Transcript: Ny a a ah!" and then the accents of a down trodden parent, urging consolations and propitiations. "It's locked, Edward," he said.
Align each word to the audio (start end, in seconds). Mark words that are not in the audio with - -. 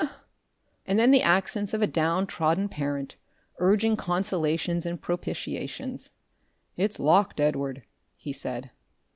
Ny 0.01 0.07
a 0.07 0.09
a 0.09 0.13
ah!" 0.15 0.23
and 0.87 0.97
then 0.97 1.11
the 1.11 1.21
accents 1.21 1.75
of 1.75 1.83
a 1.83 1.85
down 1.85 2.25
trodden 2.25 2.67
parent, 2.69 3.17
urging 3.59 3.95
consolations 3.95 4.83
and 4.83 4.99
propitiations. 4.99 6.09
"It's 6.75 6.99
locked, 6.99 7.39
Edward," 7.39 7.83
he 8.15 8.33
said. 8.33 8.71